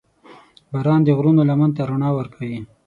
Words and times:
•باران 0.71 0.99
د 1.03 1.09
غرونو 1.17 1.41
لمن 1.49 1.69
ته 1.75 1.81
رڼا 1.89 2.09
ورکوي. 2.17 2.59